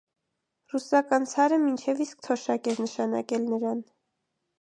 [0.73, 3.85] Ռուսական ցարը մինչև իսկ թոշակ էր նշանակել նրան։